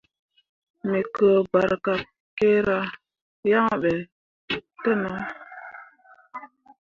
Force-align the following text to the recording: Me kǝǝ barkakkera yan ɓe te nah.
Me 0.89 0.99
kǝǝ 1.15 1.33
barkakkera 1.51 2.79
yan 3.49 3.67
ɓe 3.81 3.93
te 4.81 4.91
nah. 5.01 5.19